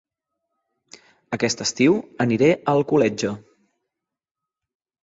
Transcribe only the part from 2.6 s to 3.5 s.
a Alcoletge